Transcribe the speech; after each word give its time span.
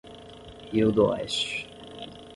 Rio 0.71 0.89
do 0.91 1.05
Oeste 1.09 1.67